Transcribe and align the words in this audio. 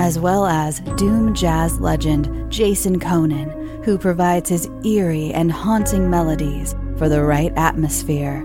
as 0.00 0.18
well 0.18 0.46
as 0.46 0.80
Doom 0.96 1.34
jazz 1.34 1.78
legend 1.78 2.50
Jason 2.50 2.98
Köhnen, 2.98 3.84
who 3.84 3.98
provides 3.98 4.48
his 4.48 4.66
eerie 4.82 5.30
and 5.30 5.52
haunting 5.52 6.08
melodies 6.08 6.74
for 6.96 7.10
the 7.10 7.22
right 7.22 7.52
atmosphere. 7.54 8.40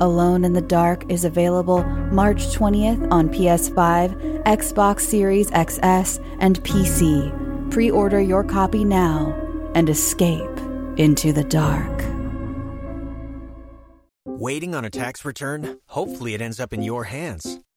Alone 0.00 0.44
in 0.44 0.54
the 0.54 0.62
Dark 0.62 1.04
is 1.12 1.26
available 1.26 1.84
March 2.10 2.46
20th 2.46 3.06
on 3.12 3.28
PS5, 3.28 4.44
Xbox 4.44 5.00
Series 5.00 5.50
XS, 5.50 6.24
and 6.38 6.58
PC. 6.64 7.70
Pre 7.70 7.90
order 7.90 8.20
your 8.20 8.42
copy 8.42 8.82
now 8.82 9.34
and 9.74 9.90
escape 9.90 10.58
into 10.96 11.34
the 11.34 11.44
dark. 11.44 12.02
Waiting 14.24 14.74
on 14.74 14.86
a 14.86 14.90
tax 14.90 15.22
return? 15.22 15.80
Hopefully, 15.88 16.32
it 16.32 16.40
ends 16.40 16.58
up 16.58 16.72
in 16.72 16.82
your 16.82 17.04
hands. 17.04 17.60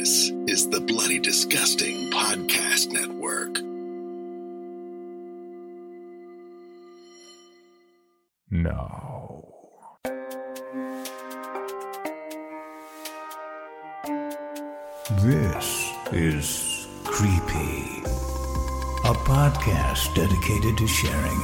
This 0.00 0.30
is 0.46 0.70
the 0.70 0.80
Bloody 0.80 1.18
Disgusting 1.18 2.10
Podcast 2.10 2.90
Network. 2.90 3.60
No. 8.50 9.44
This 15.20 15.92
is 16.12 16.88
Creepy, 17.04 18.00
a 19.04 19.14
podcast 19.28 20.14
dedicated 20.14 20.78
to 20.78 20.86
sharing 20.88 21.40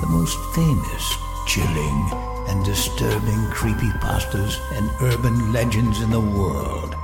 the 0.00 0.06
most 0.06 0.38
famous, 0.54 1.16
chilling, 1.48 2.08
and 2.46 2.64
disturbing 2.64 3.50
creepypastas 3.50 4.60
and 4.76 4.88
urban 5.00 5.52
legends 5.52 6.00
in 6.02 6.10
the 6.10 6.20
world. 6.20 6.95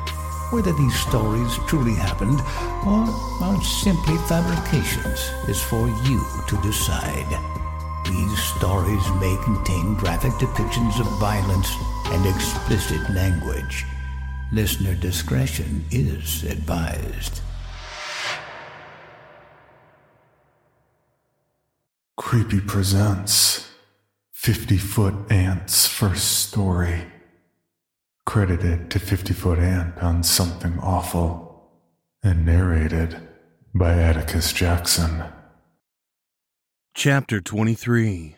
Whether 0.52 0.74
these 0.74 0.94
stories 0.94 1.56
truly 1.66 1.94
happened 1.94 2.38
or 2.84 3.08
are 3.42 3.62
simply 3.62 4.18
fabrications 4.28 5.30
is 5.48 5.62
for 5.62 5.88
you 6.04 6.22
to 6.46 6.60
decide. 6.60 7.26
These 8.04 8.38
stories 8.56 9.02
may 9.18 9.34
contain 9.44 9.94
graphic 9.94 10.32
depictions 10.32 11.00
of 11.00 11.06
violence 11.18 11.74
and 12.08 12.26
explicit 12.26 13.00
language. 13.14 13.86
Listener 14.52 14.94
discretion 14.94 15.86
is 15.90 16.44
advised. 16.44 17.40
Creepy 22.18 22.60
presents 22.60 23.70
50 24.32 24.76
Foot 24.76 25.14
Ant's 25.30 25.86
first 25.86 26.46
story. 26.46 27.06
Credited 28.24 28.88
to 28.92 29.00
50 29.00 29.34
Foot 29.34 29.58
Ant 29.58 29.98
on 29.98 30.22
Something 30.22 30.78
Awful 30.78 31.70
and 32.22 32.46
narrated 32.46 33.28
by 33.74 33.94
Atticus 33.94 34.52
Jackson. 34.52 35.24
Chapter 36.94 37.40
23 37.40 38.36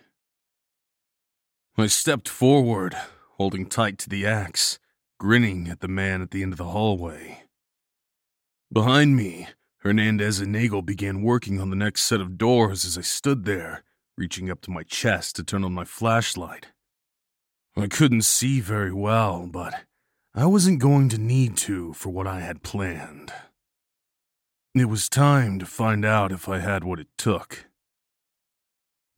I 1.76 1.86
stepped 1.86 2.28
forward, 2.30 2.96
holding 3.36 3.66
tight 3.66 3.98
to 3.98 4.08
the 4.08 4.26
axe, 4.26 4.78
grinning 5.18 5.68
at 5.68 5.80
the 5.80 5.88
man 5.88 6.22
at 6.22 6.30
the 6.30 6.42
end 6.42 6.52
of 6.52 6.58
the 6.58 6.64
hallway. 6.64 7.42
Behind 8.72 9.14
me, 9.14 9.48
Hernandez 9.78 10.40
and 10.40 10.50
Nagel 10.50 10.82
began 10.82 11.22
working 11.22 11.60
on 11.60 11.68
the 11.68 11.76
next 11.76 12.02
set 12.02 12.22
of 12.22 12.38
doors 12.38 12.86
as 12.86 12.96
I 12.96 13.02
stood 13.02 13.44
there, 13.44 13.84
reaching 14.16 14.50
up 14.50 14.62
to 14.62 14.70
my 14.70 14.82
chest 14.82 15.36
to 15.36 15.44
turn 15.44 15.62
on 15.62 15.74
my 15.74 15.84
flashlight. 15.84 16.68
I 17.76 17.88
couldn't 17.88 18.22
see 18.22 18.60
very 18.60 18.92
well, 18.92 19.48
but 19.48 19.74
I 20.32 20.46
wasn't 20.46 20.78
going 20.78 21.08
to 21.08 21.18
need 21.18 21.56
to 21.58 21.92
for 21.94 22.10
what 22.10 22.26
I 22.26 22.40
had 22.40 22.62
planned. 22.62 23.32
It 24.74 24.84
was 24.84 25.08
time 25.08 25.58
to 25.58 25.66
find 25.66 26.04
out 26.04 26.30
if 26.30 26.48
I 26.48 26.60
had 26.60 26.84
what 26.84 27.00
it 27.00 27.08
took. 27.18 27.66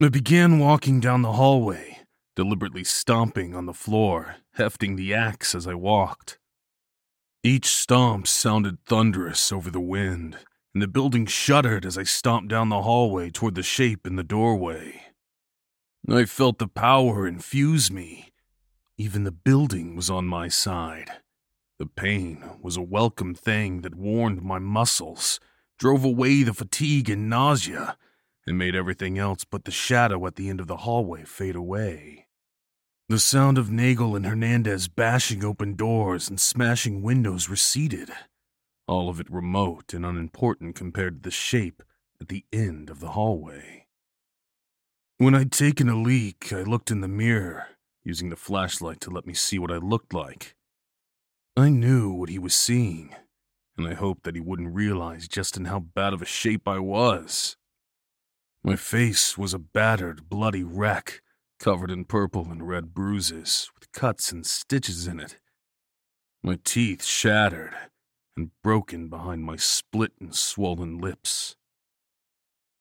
I 0.02 0.08
began 0.08 0.58
walking 0.58 1.00
down 1.00 1.22
the 1.22 1.32
hallway, 1.32 2.00
deliberately 2.34 2.84
stomping 2.84 3.54
on 3.54 3.66
the 3.66 3.74
floor, 3.74 4.36
hefting 4.54 4.96
the 4.96 5.14
axe 5.14 5.54
as 5.54 5.66
I 5.66 5.74
walked. 5.74 6.38
Each 7.42 7.68
stomp 7.68 8.26
sounded 8.26 8.84
thunderous 8.84 9.52
over 9.52 9.70
the 9.70 9.80
wind, 9.80 10.38
and 10.74 10.82
the 10.82 10.88
building 10.88 11.26
shuddered 11.26 11.86
as 11.86 11.96
I 11.96 12.02
stomped 12.02 12.48
down 12.48 12.70
the 12.70 12.82
hallway 12.82 13.30
toward 13.30 13.54
the 13.54 13.62
shape 13.62 14.06
in 14.06 14.16
the 14.16 14.22
doorway. 14.22 15.02
I 16.08 16.24
felt 16.24 16.58
the 16.58 16.68
power 16.68 17.26
infuse 17.26 17.90
me. 17.90 18.32
Even 18.98 19.24
the 19.24 19.32
building 19.32 19.94
was 19.94 20.08
on 20.08 20.26
my 20.26 20.48
side. 20.48 21.10
The 21.78 21.84
pain 21.86 22.42
was 22.62 22.78
a 22.78 22.82
welcome 22.82 23.34
thing 23.34 23.82
that 23.82 23.94
warmed 23.94 24.42
my 24.42 24.58
muscles, 24.58 25.38
drove 25.78 26.02
away 26.02 26.42
the 26.42 26.54
fatigue 26.54 27.10
and 27.10 27.28
nausea, 27.28 27.98
and 28.46 28.56
made 28.56 28.74
everything 28.74 29.18
else 29.18 29.44
but 29.44 29.66
the 29.66 29.70
shadow 29.70 30.26
at 30.26 30.36
the 30.36 30.48
end 30.48 30.60
of 30.60 30.66
the 30.66 30.78
hallway 30.78 31.24
fade 31.24 31.56
away. 31.56 32.26
The 33.10 33.18
sound 33.18 33.58
of 33.58 33.70
Nagel 33.70 34.16
and 34.16 34.24
Hernandez 34.24 34.88
bashing 34.88 35.44
open 35.44 35.74
doors 35.74 36.30
and 36.30 36.40
smashing 36.40 37.02
windows 37.02 37.50
receded, 37.50 38.10
all 38.88 39.10
of 39.10 39.20
it 39.20 39.30
remote 39.30 39.92
and 39.92 40.06
unimportant 40.06 40.74
compared 40.74 41.16
to 41.16 41.28
the 41.28 41.30
shape 41.30 41.82
at 42.18 42.28
the 42.28 42.46
end 42.50 42.88
of 42.88 43.00
the 43.00 43.10
hallway. 43.10 43.86
When 45.18 45.34
I'd 45.34 45.52
taken 45.52 45.90
a 45.90 46.00
leak, 46.00 46.50
I 46.50 46.62
looked 46.62 46.90
in 46.90 47.02
the 47.02 47.08
mirror, 47.08 47.68
using 48.06 48.30
the 48.30 48.36
flashlight 48.36 49.00
to 49.00 49.10
let 49.10 49.26
me 49.26 49.34
see 49.34 49.58
what 49.58 49.72
I 49.72 49.78
looked 49.78 50.14
like. 50.14 50.54
I 51.56 51.70
knew 51.70 52.12
what 52.12 52.28
he 52.28 52.38
was 52.38 52.54
seeing, 52.54 53.12
and 53.76 53.88
I 53.88 53.94
hoped 53.94 54.22
that 54.22 54.36
he 54.36 54.40
wouldn't 54.40 54.72
realize 54.72 55.26
just 55.26 55.56
in 55.56 55.64
how 55.64 55.80
bad 55.80 56.12
of 56.12 56.22
a 56.22 56.26
shape 56.26 56.68
I 56.68 56.78
was. 56.78 57.56
My 58.62 58.76
face 58.76 59.36
was 59.36 59.52
a 59.52 59.58
battered, 59.58 60.28
bloody 60.28 60.62
wreck, 60.62 61.20
covered 61.58 61.90
in 61.90 62.04
purple 62.04 62.44
and 62.44 62.68
red 62.68 62.94
bruises, 62.94 63.70
with 63.74 63.90
cuts 63.90 64.30
and 64.30 64.46
stitches 64.46 65.08
in 65.08 65.18
it. 65.18 65.38
My 66.44 66.60
teeth 66.62 67.04
shattered 67.04 67.74
and 68.36 68.50
broken 68.62 69.08
behind 69.08 69.42
my 69.42 69.56
split 69.56 70.12
and 70.20 70.32
swollen 70.32 70.98
lips. 70.98 71.56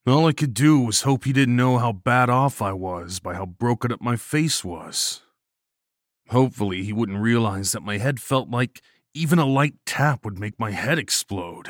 All 0.07 0.27
I 0.27 0.33
could 0.33 0.53
do 0.53 0.79
was 0.79 1.01
hope 1.01 1.23
he 1.23 1.33
didn't 1.33 1.55
know 1.55 1.79
how 1.79 1.91
bad 1.91 2.29
off 2.29 2.61
I 2.61 2.73
was 2.73 3.19
by 3.19 3.33
how 3.33 3.47
broken 3.47 3.91
up 3.91 4.01
my 4.01 4.15
face 4.15 4.63
was. 4.63 5.23
Hopefully, 6.29 6.83
he 6.83 6.93
wouldn't 6.93 7.17
realize 7.17 7.71
that 7.71 7.81
my 7.81 7.97
head 7.97 8.19
felt 8.19 8.49
like 8.49 8.83
even 9.15 9.39
a 9.39 9.45
light 9.47 9.73
tap 9.83 10.23
would 10.23 10.37
make 10.37 10.59
my 10.59 10.69
head 10.71 10.99
explode, 10.99 11.69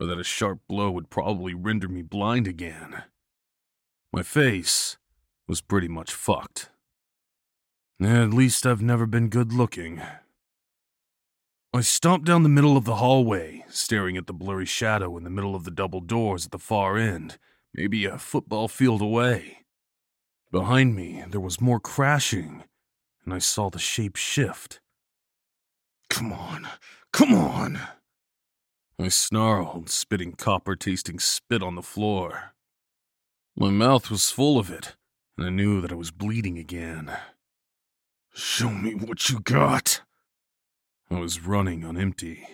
or 0.00 0.06
that 0.06 0.18
a 0.18 0.24
sharp 0.24 0.58
blow 0.68 0.90
would 0.90 1.10
probably 1.10 1.54
render 1.54 1.86
me 1.86 2.02
blind 2.02 2.48
again. 2.48 3.04
My 4.12 4.24
face 4.24 4.96
was 5.46 5.60
pretty 5.60 5.88
much 5.88 6.12
fucked. 6.12 6.70
At 8.02 8.34
least 8.34 8.66
I've 8.66 8.82
never 8.82 9.06
been 9.06 9.28
good 9.28 9.52
looking. 9.52 10.02
I 11.72 11.82
stomped 11.82 12.26
down 12.26 12.42
the 12.42 12.48
middle 12.48 12.76
of 12.76 12.84
the 12.84 12.96
hallway, 12.96 13.64
staring 13.68 14.16
at 14.16 14.26
the 14.26 14.32
blurry 14.32 14.66
shadow 14.66 15.16
in 15.16 15.22
the 15.22 15.30
middle 15.30 15.54
of 15.54 15.62
the 15.62 15.70
double 15.70 16.00
doors 16.00 16.46
at 16.46 16.50
the 16.50 16.58
far 16.58 16.96
end, 16.96 17.38
maybe 17.74 18.04
a 18.04 18.18
football 18.18 18.68
field 18.68 19.00
away. 19.00 19.58
Behind 20.50 20.94
me, 20.96 21.24
there 21.28 21.40
was 21.40 21.60
more 21.60 21.80
crashing, 21.80 22.64
and 23.24 23.32
I 23.32 23.38
saw 23.38 23.70
the 23.70 23.78
shape 23.78 24.16
shift. 24.16 24.80
Come 26.08 26.32
on, 26.32 26.66
come 27.12 27.32
on! 27.32 27.78
I 28.98 29.08
snarled, 29.08 29.88
spitting 29.88 30.32
copper 30.32 30.76
tasting 30.76 31.18
spit 31.18 31.62
on 31.62 31.74
the 31.76 31.82
floor. 31.82 32.52
My 33.56 33.70
mouth 33.70 34.10
was 34.10 34.30
full 34.30 34.58
of 34.58 34.70
it, 34.70 34.96
and 35.38 35.46
I 35.46 35.50
knew 35.50 35.80
that 35.80 35.92
I 35.92 35.94
was 35.94 36.10
bleeding 36.10 36.58
again. 36.58 37.16
Show 38.34 38.70
me 38.70 38.94
what 38.94 39.30
you 39.30 39.40
got! 39.40 40.02
I 41.10 41.18
was 41.18 41.44
running 41.46 41.84
on 41.84 41.96
empty. 41.96 42.46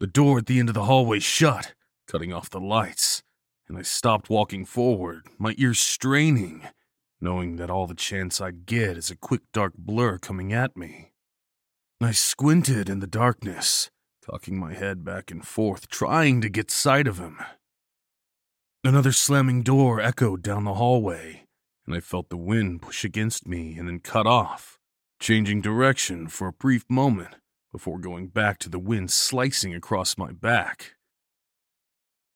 The 0.00 0.06
door 0.06 0.38
at 0.38 0.46
the 0.46 0.58
end 0.58 0.68
of 0.68 0.74
the 0.74 0.84
hallway 0.84 1.18
shut, 1.18 1.74
cutting 2.06 2.32
off 2.32 2.50
the 2.50 2.60
lights, 2.60 3.22
and 3.70 3.78
I 3.78 3.82
stopped 3.82 4.28
walking 4.28 4.64
forward, 4.64 5.28
my 5.38 5.54
ears 5.56 5.78
straining, 5.78 6.66
knowing 7.20 7.54
that 7.54 7.70
all 7.70 7.86
the 7.86 7.94
chance 7.94 8.40
I'd 8.40 8.66
get 8.66 8.96
is 8.96 9.12
a 9.12 9.16
quick 9.16 9.42
dark 9.52 9.74
blur 9.78 10.18
coming 10.18 10.52
at 10.52 10.76
me. 10.76 11.12
I 12.00 12.10
squinted 12.10 12.88
in 12.88 12.98
the 12.98 13.06
darkness, 13.06 13.88
cocking 14.28 14.58
my 14.58 14.74
head 14.74 15.04
back 15.04 15.30
and 15.30 15.46
forth, 15.46 15.88
trying 15.88 16.40
to 16.40 16.48
get 16.48 16.68
sight 16.68 17.06
of 17.06 17.18
him. 17.18 17.38
Another 18.82 19.12
slamming 19.12 19.62
door 19.62 20.00
echoed 20.00 20.42
down 20.42 20.64
the 20.64 20.74
hallway, 20.74 21.44
and 21.86 21.94
I 21.94 22.00
felt 22.00 22.28
the 22.28 22.36
wind 22.36 22.82
push 22.82 23.04
against 23.04 23.46
me 23.46 23.78
and 23.78 23.86
then 23.86 24.00
cut 24.00 24.26
off, 24.26 24.80
changing 25.20 25.60
direction 25.60 26.26
for 26.26 26.48
a 26.48 26.52
brief 26.52 26.84
moment 26.90 27.36
before 27.70 28.00
going 28.00 28.26
back 28.26 28.58
to 28.58 28.68
the 28.68 28.80
wind 28.80 29.12
slicing 29.12 29.72
across 29.72 30.18
my 30.18 30.32
back. 30.32 30.96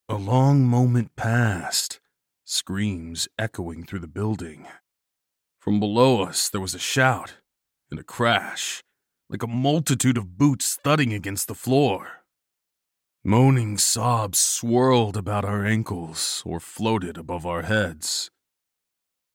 A 0.06 0.16
long 0.16 0.66
moment 0.66 1.16
passed, 1.16 1.98
screams 2.44 3.26
echoing 3.38 3.84
through 3.84 4.00
the 4.00 4.06
building. 4.06 4.66
From 5.58 5.80
below 5.80 6.22
us, 6.22 6.50
there 6.50 6.60
was 6.60 6.74
a 6.74 6.78
shout 6.78 7.36
and 7.90 7.98
a 7.98 8.02
crash, 8.04 8.82
like 9.30 9.42
a 9.42 9.46
multitude 9.46 10.18
of 10.18 10.36
boots 10.36 10.78
thudding 10.84 11.14
against 11.14 11.48
the 11.48 11.54
floor. 11.54 12.22
Moaning 13.24 13.78
sobs 13.78 14.38
swirled 14.38 15.16
about 15.16 15.46
our 15.46 15.64
ankles 15.64 16.42
or 16.44 16.60
floated 16.60 17.16
above 17.16 17.46
our 17.46 17.62
heads. 17.62 18.30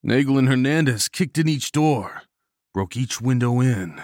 Nagel 0.04 0.38
and 0.38 0.48
Hernandez 0.48 1.10
kicked 1.10 1.40
in 1.40 1.50
each 1.50 1.72
door, 1.72 2.22
broke 2.76 2.96
each 2.96 3.20
window 3.20 3.60
in, 3.60 4.00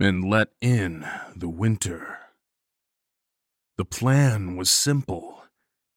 and 0.00 0.24
let 0.24 0.48
in 0.62 1.06
the 1.36 1.50
winter. 1.50 2.19
The 3.80 3.86
plan 3.86 4.56
was 4.56 4.70
simple. 4.70 5.42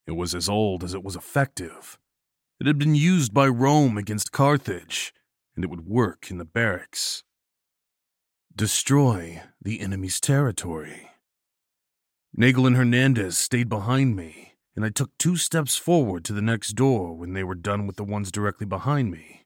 It 0.08 0.14
was 0.14 0.34
as 0.34 0.48
old 0.48 0.86
as 0.86 0.94
it 0.94 1.04
was 1.04 1.18
effective. 1.18 2.00
It 2.62 2.66
had 2.66 2.78
been 2.78 2.96
used 2.96 3.34
by 3.34 3.50
Rome 3.50 3.98
against 3.98 4.32
Carthage, 4.32 5.14
and 5.54 5.66
it 5.66 5.70
would 5.70 5.86
work 5.86 6.32
in 6.32 6.38
the 6.38 6.46
barracks. 6.46 7.24
Destroy 8.56 9.42
the 9.62 9.82
enemy's 9.82 10.22
territory. 10.22 11.10
Nagel 12.34 12.66
and 12.66 12.78
Hernandez 12.78 13.38
stayed 13.38 13.68
behind 13.68 14.16
me, 14.16 14.54
and 14.78 14.86
I 14.86 14.90
took 14.90 15.18
two 15.18 15.36
steps 15.36 15.76
forward 15.76 16.24
to 16.24 16.32
the 16.32 16.42
next 16.42 16.78
door 16.78 17.14
when 17.14 17.34
they 17.34 17.44
were 17.44 17.54
done 17.54 17.86
with 17.86 17.98
the 17.98 18.06
ones 18.06 18.32
directly 18.32 18.66
behind 18.66 19.12
me. 19.12 19.44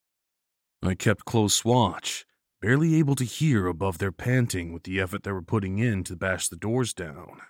I 0.83 0.93
kept 0.93 1.25
close 1.25 1.65
watch, 1.65 2.23
barely 2.61 2.99
able 2.99 3.15
to 3.15 3.23
hear 3.23 3.65
above 3.65 3.97
their 3.97 4.11
panting 4.11 4.73
with 4.73 4.83
the 4.83 4.99
effort 4.99 5.23
they 5.23 5.31
were 5.31 5.41
putting 5.41 5.79
in 5.79 6.03
to 6.03 6.15
bash 6.15 6.49
the 6.49 6.55
doors 6.55 6.93
down. 6.93 7.41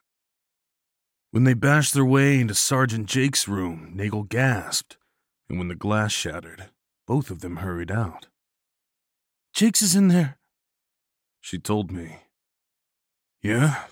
When 1.31 1.43
they 1.43 1.53
bashed 1.53 1.93
their 1.93 2.05
way 2.05 2.39
into 2.39 2.55
Sergeant 2.55 3.05
Jake's 3.05 3.47
room, 3.47 3.91
Nagel 3.93 4.23
gasped, 4.23 4.97
and 5.49 5.57
when 5.57 5.67
the 5.67 5.75
glass 5.75 6.11
shattered, 6.11 6.69
both 7.05 7.29
of 7.29 7.41
them 7.41 7.57
hurried 7.57 7.91
out. 7.91 8.27
Jake's 9.53 9.81
is 9.81 9.95
in 9.95 10.07
there, 10.07 10.37
she 11.41 11.57
told 11.59 11.91
me. 11.91 12.19
Yeah, 13.41 13.83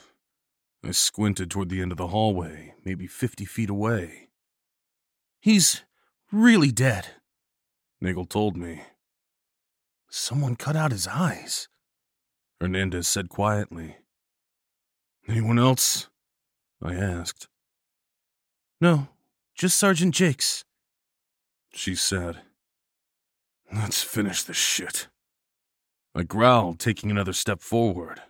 I 0.83 0.91
squinted 0.91 1.51
toward 1.51 1.69
the 1.69 1.81
end 1.81 1.91
of 1.91 1.97
the 1.97 2.07
hallway, 2.07 2.73
maybe 2.83 3.07
50 3.07 3.45
feet 3.45 3.69
away. 3.69 4.29
He's 5.41 5.83
really 6.31 6.71
dead, 6.71 7.07
Nagel 8.01 8.25
told 8.25 8.55
me. 8.55 8.81
Someone 10.09 10.55
cut 10.55 10.75
out 10.75 10.91
his 10.91 11.07
eyes, 11.07 11.67
Hernandez 12.61 13.07
said 13.07 13.27
quietly. 13.27 13.97
Anyone 15.27 15.59
else? 15.59 16.07
I 16.85 16.93
asked. 16.93 17.47
No, 18.79 19.07
just 19.55 19.77
Sergeant 19.77 20.13
Jakes, 20.13 20.63
she 21.73 21.95
said. 21.95 22.41
Let's 23.73 24.03
finish 24.03 24.43
this 24.43 24.57
shit. 24.57 25.07
I 26.13 26.23
growled, 26.23 26.79
taking 26.79 27.09
another 27.09 27.33
step 27.33 27.61
forward. 27.61 28.21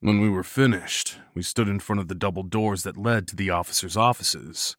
When 0.00 0.20
we 0.20 0.30
were 0.30 0.44
finished, 0.44 1.18
we 1.34 1.42
stood 1.42 1.68
in 1.68 1.80
front 1.80 2.00
of 2.00 2.08
the 2.08 2.14
double 2.14 2.44
doors 2.44 2.84
that 2.84 2.96
led 2.96 3.26
to 3.28 3.36
the 3.36 3.50
officers' 3.50 3.96
offices. 3.96 4.76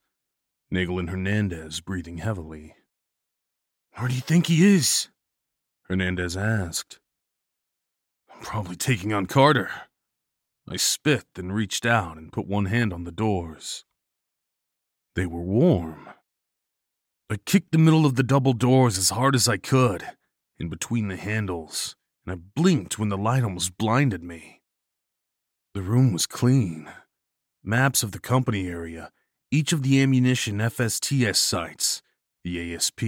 Nagel 0.72 0.98
and 0.98 1.10
Hernandez 1.10 1.82
breathing 1.82 2.20
heavily. 2.20 2.76
Where 3.98 4.08
do 4.08 4.16
you 4.16 4.22
think 4.22 4.48
he 4.48 4.66
is? 4.66 5.10
Hernandez 5.90 6.38
asked. 6.38 7.00
I'm 8.34 8.42
Probably 8.42 8.78
taking 8.78 9.12
on 9.14 9.26
Carter. 9.26 9.70
I 10.68 10.78
spit, 10.78 11.26
then 11.36 11.52
reached 11.52 11.86
out 11.86 12.18
and 12.18 12.32
put 12.32 12.48
one 12.48 12.66
hand 12.66 12.94
on 12.94 13.04
the 13.04 13.12
doors. 13.12 13.84
They 15.16 15.26
were 15.26 15.42
warm. 15.42 16.10
I 17.30 17.38
kicked 17.38 17.72
the 17.72 17.78
middle 17.78 18.06
of 18.06 18.16
the 18.16 18.24
double 18.24 18.54
doors 18.54 18.98
as 18.98 19.10
hard 19.10 19.36
as 19.36 19.48
I 19.48 19.58
could, 19.58 20.04
in 20.60 20.70
between 20.70 21.08
the 21.08 21.18
handles, 21.18 21.96
and 22.26 22.34
I 22.34 22.42
blinked 22.56 23.00
when 23.00 23.10
the 23.10 23.18
light 23.18 23.44
almost 23.44 23.78
blinded 23.78 24.24
me. 24.24 24.62
The 25.74 25.82
room 25.82 26.12
was 26.14 26.28
clean. 26.28 26.90
Maps 27.64 28.04
of 28.04 28.12
the 28.12 28.20
company 28.20 28.68
area, 28.68 29.12
each 29.50 29.72
of 29.72 29.84
the 29.84 30.02
ammunition 30.02 30.58
FSTS 30.58 31.38
sites, 31.38 32.02
the 32.44 32.74
ASP, 32.76 33.04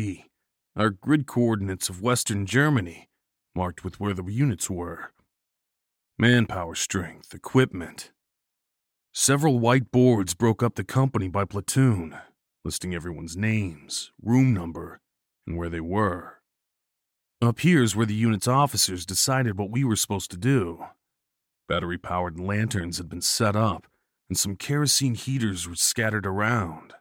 our 0.75 0.89
grid 0.89 1.27
coordinates 1.27 1.89
of 1.89 2.01
Western 2.01 2.45
Germany, 2.45 3.09
marked 3.55 3.83
with 3.83 3.99
where 3.99 4.13
the 4.13 4.23
units 4.23 4.69
were. 4.69 5.11
Manpower 6.19 6.75
strength, 6.75 7.33
equipment. 7.33 8.11
Several 9.13 9.57
white 9.57 9.91
boards 9.91 10.35
broke 10.35 10.61
up 10.61 10.75
the 10.75 10.83
company 10.83 11.27
by 11.27 11.43
platoon, 11.43 12.15
listing 12.63 12.93
everyone's 12.93 13.35
names, 13.35 14.11
room 14.21 14.53
number, 14.53 15.01
and 15.47 15.57
where 15.57 15.69
they 15.69 15.79
were. 15.79 16.39
Up 17.41 17.61
here's 17.61 17.95
where 17.95 18.05
the 18.05 18.13
unit's 18.13 18.47
officers 18.47 19.07
decided 19.07 19.57
what 19.57 19.71
we 19.71 19.83
were 19.83 19.95
supposed 19.95 20.29
to 20.29 20.37
do. 20.37 20.85
Battery 21.67 21.97
powered 21.97 22.39
lanterns 22.39 22.97
had 22.99 23.09
been 23.09 23.21
set 23.21 23.55
up, 23.55 23.87
and 24.29 24.37
some 24.37 24.55
kerosene 24.55 25.15
heaters 25.15 25.67
were 25.67 25.73
scattered 25.73 26.27
around. 26.27 26.93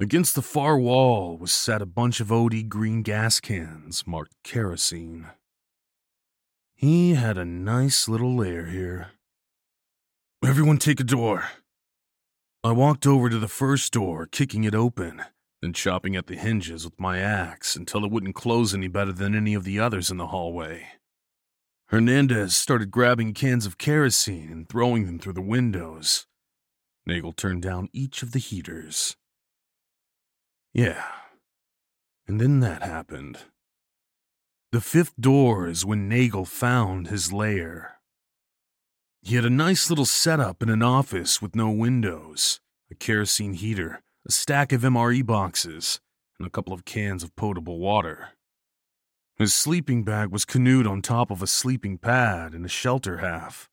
Against 0.00 0.36
the 0.36 0.42
far 0.42 0.78
wall 0.78 1.36
was 1.36 1.52
set 1.52 1.82
a 1.82 1.86
bunch 1.86 2.20
of 2.20 2.30
OD 2.30 2.68
green 2.68 3.02
gas 3.02 3.40
cans 3.40 4.06
marked 4.06 4.36
kerosene. 4.44 5.26
He 6.82 7.14
had 7.14 7.38
a 7.38 7.44
nice 7.44 8.08
little 8.08 8.34
lair 8.34 8.66
here. 8.66 9.12
Everyone 10.44 10.78
take 10.78 10.98
a 10.98 11.04
door. 11.04 11.44
I 12.64 12.72
walked 12.72 13.06
over 13.06 13.30
to 13.30 13.38
the 13.38 13.46
first 13.46 13.92
door, 13.92 14.26
kicking 14.26 14.64
it 14.64 14.74
open, 14.74 15.22
then 15.60 15.74
chopping 15.74 16.16
at 16.16 16.26
the 16.26 16.34
hinges 16.34 16.84
with 16.84 16.98
my 16.98 17.20
axe 17.20 17.76
until 17.76 18.04
it 18.04 18.10
wouldn't 18.10 18.34
close 18.34 18.74
any 18.74 18.88
better 18.88 19.12
than 19.12 19.32
any 19.32 19.54
of 19.54 19.62
the 19.62 19.78
others 19.78 20.10
in 20.10 20.16
the 20.16 20.26
hallway. 20.26 20.88
Hernandez 21.90 22.56
started 22.56 22.90
grabbing 22.90 23.32
cans 23.32 23.64
of 23.64 23.78
kerosene 23.78 24.50
and 24.50 24.68
throwing 24.68 25.06
them 25.06 25.20
through 25.20 25.34
the 25.34 25.40
windows. 25.40 26.26
Nagel 27.06 27.32
turned 27.32 27.62
down 27.62 27.90
each 27.92 28.24
of 28.24 28.32
the 28.32 28.40
heaters. 28.40 29.16
Yeah. 30.74 31.04
And 32.26 32.40
then 32.40 32.58
that 32.58 32.82
happened. 32.82 33.38
The 34.72 34.80
fifth 34.80 35.12
door 35.20 35.68
is 35.68 35.84
when 35.84 36.08
Nagel 36.08 36.46
found 36.46 37.08
his 37.08 37.30
lair. 37.30 37.98
He 39.20 39.36
had 39.36 39.44
a 39.44 39.50
nice 39.50 39.90
little 39.90 40.06
setup 40.06 40.62
in 40.62 40.70
an 40.70 40.82
office 40.82 41.42
with 41.42 41.54
no 41.54 41.70
windows, 41.70 42.58
a 42.90 42.94
kerosene 42.94 43.52
heater, 43.52 44.00
a 44.26 44.32
stack 44.32 44.72
of 44.72 44.80
MRE 44.80 45.26
boxes, 45.26 46.00
and 46.38 46.46
a 46.46 46.50
couple 46.50 46.72
of 46.72 46.86
cans 46.86 47.22
of 47.22 47.36
potable 47.36 47.80
water. 47.80 48.30
His 49.36 49.52
sleeping 49.52 50.04
bag 50.04 50.30
was 50.30 50.46
canoed 50.46 50.86
on 50.86 51.02
top 51.02 51.30
of 51.30 51.42
a 51.42 51.46
sleeping 51.46 51.98
pad 51.98 52.54
in 52.54 52.64
a 52.64 52.68
shelter 52.68 53.18
half. 53.18 53.68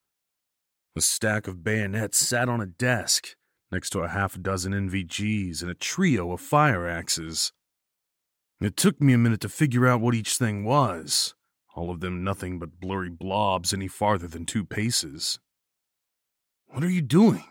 A 0.98 1.02
stack 1.02 1.48
of 1.48 1.64
bayonets 1.64 2.18
sat 2.18 2.50
on 2.50 2.60
a 2.60 2.66
desk, 2.66 3.38
next 3.72 3.92
to 3.92 4.00
a 4.00 4.10
half 4.10 4.38
dozen 4.42 4.74
NVGs 4.74 5.62
and 5.62 5.72
a 5.72 5.76
trio 5.76 6.34
of 6.34 6.42
fire 6.42 6.86
axes. 6.86 7.54
It 8.62 8.76
took 8.76 9.00
me 9.00 9.14
a 9.14 9.18
minute 9.18 9.40
to 9.42 9.50
figure 9.50 9.88
out 9.88 10.02
what 10.02 10.16
each 10.16 10.36
thing 10.36 10.66
was, 10.66 11.34
all 11.76 11.90
of 11.90 12.02
them 12.02 12.24
nothing 12.26 12.60
but 12.60 12.80
blurry 12.80 13.10
blobs 13.10 13.74
any 13.74 13.88
farther 13.88 14.28
than 14.28 14.46
two 14.46 14.66
paces. 14.66 15.40
What 16.68 16.84
are 16.84 16.90
you 16.90 17.02
doing? 17.02 17.46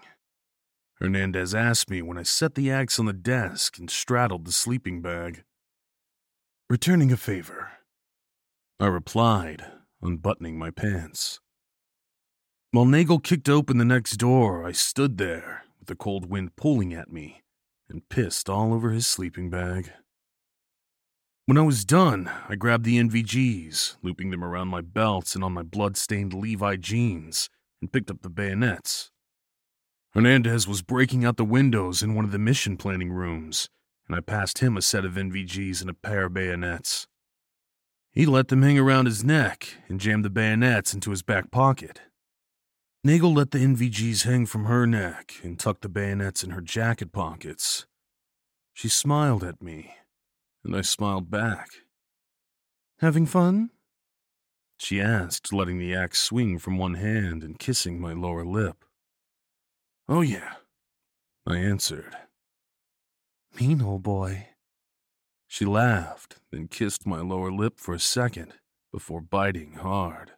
Hernandez 1.00 1.54
asked 1.54 1.88
me 1.88 2.02
when 2.02 2.18
I 2.18 2.24
set 2.24 2.54
the 2.54 2.70
axe 2.70 2.98
on 2.98 3.06
the 3.06 3.14
desk 3.14 3.78
and 3.78 3.90
straddled 3.90 4.44
the 4.44 4.52
sleeping 4.52 5.00
bag. 5.00 5.44
Returning 6.68 7.10
a 7.10 7.16
favor. 7.16 7.70
I 8.78 8.86
replied, 8.86 9.64
unbuttoning 10.02 10.58
my 10.58 10.70
pants. 10.70 11.40
While 12.72 12.84
Nagel 12.84 13.18
kicked 13.18 13.48
open 13.48 13.78
the 13.78 13.84
next 13.84 14.18
door, 14.18 14.66
I 14.66 14.72
stood 14.72 15.16
there, 15.16 15.64
with 15.78 15.88
the 15.88 15.96
cold 15.96 16.28
wind 16.28 16.54
pulling 16.54 16.92
at 16.92 17.10
me, 17.10 17.42
and 17.88 18.08
pissed 18.10 18.50
all 18.50 18.74
over 18.74 18.90
his 18.90 19.06
sleeping 19.06 19.48
bag. 19.48 19.90
When 21.48 21.56
I 21.56 21.62
was 21.62 21.86
done, 21.86 22.30
I 22.46 22.56
grabbed 22.56 22.84
the 22.84 22.98
NVGs, 22.98 23.96
looping 24.02 24.30
them 24.30 24.44
around 24.44 24.68
my 24.68 24.82
belts 24.82 25.34
and 25.34 25.42
on 25.42 25.54
my 25.54 25.62
blood-stained 25.62 26.34
Levi 26.34 26.76
jeans, 26.76 27.48
and 27.80 27.90
picked 27.90 28.10
up 28.10 28.20
the 28.20 28.28
bayonets. 28.28 29.10
Hernandez 30.12 30.68
was 30.68 30.82
breaking 30.82 31.24
out 31.24 31.38
the 31.38 31.46
windows 31.46 32.02
in 32.02 32.14
one 32.14 32.26
of 32.26 32.32
the 32.32 32.38
mission 32.38 32.76
planning 32.76 33.10
rooms, 33.10 33.70
and 34.06 34.14
I 34.14 34.20
passed 34.20 34.58
him 34.58 34.76
a 34.76 34.82
set 34.82 35.06
of 35.06 35.14
NVGs 35.14 35.80
and 35.80 35.88
a 35.88 35.94
pair 35.94 36.26
of 36.26 36.34
bayonets. 36.34 37.06
He 38.12 38.26
let 38.26 38.48
them 38.48 38.60
hang 38.60 38.78
around 38.78 39.06
his 39.06 39.24
neck 39.24 39.68
and 39.88 39.98
jammed 39.98 40.26
the 40.26 40.30
bayonets 40.30 40.92
into 40.92 41.12
his 41.12 41.22
back 41.22 41.50
pocket. 41.50 42.02
Nagel 43.02 43.32
let 43.32 43.52
the 43.52 43.58
NVGs 43.60 44.24
hang 44.24 44.44
from 44.44 44.66
her 44.66 44.86
neck 44.86 45.36
and 45.42 45.58
tucked 45.58 45.80
the 45.80 45.88
bayonets 45.88 46.44
in 46.44 46.50
her 46.50 46.60
jacket 46.60 47.10
pockets. 47.10 47.86
She 48.74 48.90
smiled 48.90 49.42
at 49.42 49.62
me 49.62 49.94
and 50.68 50.76
I 50.76 50.82
smiled 50.82 51.30
back. 51.30 51.70
Having 52.98 53.26
fun? 53.26 53.70
She 54.76 55.00
asked, 55.00 55.50
letting 55.50 55.78
the 55.78 55.94
axe 55.94 56.20
swing 56.20 56.58
from 56.58 56.76
one 56.76 56.94
hand 56.94 57.42
and 57.42 57.58
kissing 57.58 57.98
my 57.98 58.12
lower 58.12 58.44
lip. 58.44 58.84
Oh, 60.10 60.20
yeah, 60.20 60.56
I 61.46 61.56
answered. 61.56 62.14
Mean 63.58 63.80
old 63.80 64.02
boy. 64.02 64.48
She 65.46 65.64
laughed, 65.64 66.36
then 66.52 66.68
kissed 66.68 67.06
my 67.06 67.20
lower 67.20 67.50
lip 67.50 67.80
for 67.80 67.94
a 67.94 67.98
second 67.98 68.52
before 68.92 69.22
biting 69.22 69.72
hard. 69.72 70.32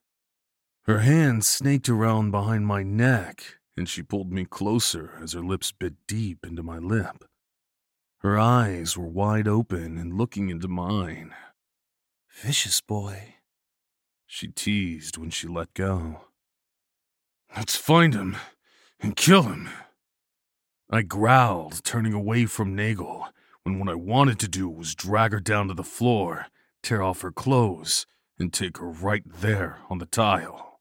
Her 0.84 1.00
hand 1.00 1.44
snaked 1.44 1.88
around 1.88 2.30
behind 2.30 2.68
my 2.68 2.84
neck, 2.84 3.56
and 3.76 3.88
she 3.88 4.02
pulled 4.02 4.30
me 4.30 4.44
closer 4.44 5.18
as 5.20 5.32
her 5.32 5.42
lips 5.42 5.72
bit 5.72 5.94
deep 6.06 6.46
into 6.46 6.62
my 6.62 6.78
lip. 6.78 7.24
Her 8.20 8.38
eyes 8.38 8.98
were 8.98 9.06
wide 9.06 9.48
open 9.48 9.96
and 9.96 10.12
looking 10.12 10.50
into 10.50 10.68
mine. 10.68 11.34
Vicious 12.42 12.82
boy, 12.82 13.36
she 14.26 14.48
teased 14.48 15.16
when 15.16 15.30
she 15.30 15.48
let 15.48 15.72
go. 15.72 16.26
Let's 17.56 17.76
find 17.76 18.12
him 18.12 18.36
and 19.00 19.16
kill 19.16 19.44
him. 19.44 19.70
I 20.90 21.00
growled, 21.00 21.82
turning 21.82 22.12
away 22.12 22.44
from 22.44 22.76
Nagel, 22.76 23.28
when 23.62 23.78
what 23.78 23.88
I 23.88 23.94
wanted 23.94 24.38
to 24.40 24.48
do 24.48 24.68
was 24.68 24.94
drag 24.94 25.32
her 25.32 25.40
down 25.40 25.68
to 25.68 25.74
the 25.74 25.82
floor, 25.82 26.46
tear 26.82 27.02
off 27.02 27.22
her 27.22 27.32
clothes, 27.32 28.06
and 28.38 28.52
take 28.52 28.76
her 28.78 28.90
right 28.90 29.22
there 29.24 29.78
on 29.88 29.96
the 29.96 30.06
tile. 30.06 30.80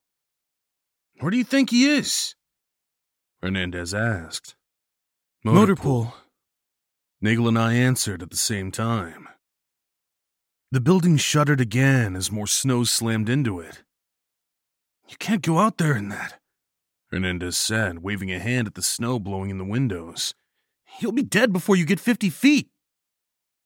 Where 1.19 1.31
do 1.31 1.37
you 1.37 1.45
think 1.45 1.69
he 1.69 1.89
is? 1.89 2.35
Hernandez 3.41 3.93
asked. 3.93 4.55
Motor, 5.43 5.77
pool. 5.77 6.13
Nagel 7.21 7.47
and 7.47 7.59
I 7.59 7.73
answered 7.73 8.21
at 8.21 8.29
the 8.29 8.37
same 8.37 8.71
time. 8.71 9.27
The 10.71 10.79
building 10.79 11.17
shuddered 11.17 11.59
again 11.59 12.15
as 12.15 12.31
more 12.31 12.47
snow 12.47 12.83
slammed 12.83 13.27
into 13.27 13.59
it. 13.59 13.83
You 15.07 15.17
can't 15.17 15.41
go 15.41 15.57
out 15.57 15.77
there 15.77 15.95
in 15.95 16.09
that, 16.09 16.39
Hernandez 17.11 17.57
said, 17.57 18.03
waving 18.03 18.31
a 18.31 18.39
hand 18.39 18.67
at 18.67 18.75
the 18.75 18.83
snow 18.83 19.19
blowing 19.19 19.49
in 19.49 19.57
the 19.57 19.65
windows. 19.65 20.33
You'll 20.99 21.11
be 21.11 21.23
dead 21.23 21.51
before 21.51 21.75
you 21.75 21.85
get 21.85 21.99
50 21.99 22.29
feet. 22.29 22.69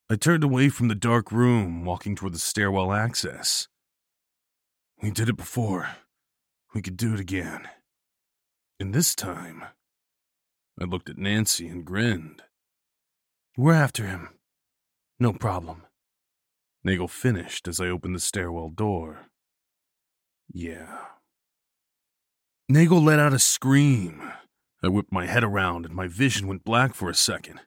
I 0.09 0.15
turned 0.15 0.43
away 0.43 0.69
from 0.69 0.87
the 0.87 0.95
dark 0.95 1.31
room, 1.31 1.85
walking 1.85 2.15
toward 2.15 2.33
the 2.33 2.39
stairwell 2.39 2.93
access. 2.93 3.67
We 5.01 5.11
did 5.11 5.29
it 5.29 5.37
before. 5.37 5.89
We 6.73 6.81
could 6.81 6.97
do 6.97 7.13
it 7.13 7.19
again. 7.19 7.67
And 8.79 8.93
this 8.93 9.13
time, 9.13 9.65
I 10.79 10.85
looked 10.85 11.09
at 11.09 11.17
Nancy 11.17 11.67
and 11.67 11.85
grinned. 11.85 12.41
We're 13.55 13.73
after 13.73 14.07
him. 14.07 14.29
No 15.19 15.31
problem. 15.31 15.83
Nagel 16.83 17.07
finished 17.07 17.67
as 17.67 17.79
I 17.79 17.87
opened 17.87 18.15
the 18.15 18.19
stairwell 18.19 18.69
door. 18.69 19.27
Yeah. 20.51 20.97
Nagel 22.67 23.01
let 23.01 23.19
out 23.19 23.33
a 23.33 23.39
scream. 23.39 24.31
I 24.83 24.87
whipped 24.87 25.11
my 25.11 25.27
head 25.27 25.43
around 25.43 25.85
and 25.85 25.93
my 25.93 26.07
vision 26.07 26.47
went 26.47 26.65
black 26.65 26.95
for 26.95 27.09
a 27.09 27.15
second. 27.15 27.61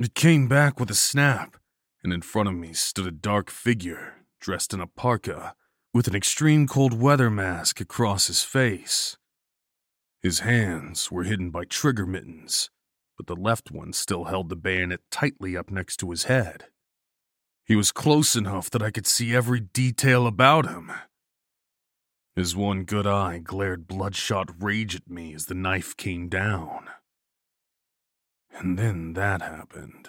It 0.00 0.14
came 0.14 0.48
back 0.48 0.80
with 0.80 0.90
a 0.90 0.94
snap, 0.94 1.56
and 2.02 2.12
in 2.12 2.22
front 2.22 2.48
of 2.48 2.54
me 2.54 2.72
stood 2.72 3.06
a 3.06 3.10
dark 3.10 3.50
figure 3.50 4.14
dressed 4.40 4.72
in 4.72 4.80
a 4.80 4.86
parka 4.86 5.54
with 5.92 6.08
an 6.08 6.14
extreme 6.14 6.66
cold 6.66 6.98
weather 6.98 7.28
mask 7.28 7.80
across 7.80 8.28
his 8.28 8.42
face. 8.42 9.16
His 10.22 10.40
hands 10.40 11.10
were 11.10 11.24
hidden 11.24 11.50
by 11.50 11.64
trigger 11.64 12.06
mittens, 12.06 12.70
but 13.18 13.26
the 13.26 13.36
left 13.36 13.70
one 13.70 13.92
still 13.92 14.24
held 14.24 14.48
the 14.48 14.56
bayonet 14.56 15.00
tightly 15.10 15.56
up 15.56 15.70
next 15.70 15.98
to 15.98 16.10
his 16.10 16.24
head. 16.24 16.66
He 17.66 17.76
was 17.76 17.92
close 17.92 18.34
enough 18.34 18.70
that 18.70 18.82
I 18.82 18.90
could 18.90 19.06
see 19.06 19.34
every 19.36 19.60
detail 19.60 20.26
about 20.26 20.66
him. 20.66 20.90
His 22.34 22.56
one 22.56 22.84
good 22.84 23.06
eye 23.06 23.40
glared 23.40 23.88
bloodshot 23.88 24.50
rage 24.62 24.94
at 24.94 25.10
me 25.10 25.34
as 25.34 25.46
the 25.46 25.54
knife 25.54 25.96
came 25.96 26.28
down. 26.28 26.88
And 28.52 28.78
then 28.78 29.12
that 29.14 29.42
happened. 29.42 30.08